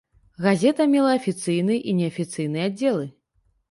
Газета 0.45 0.87
мела 0.95 1.13
афіцыйны 1.19 1.79
і 1.89 1.97
неафіцыйны 2.01 2.69
аддзелы. 2.69 3.05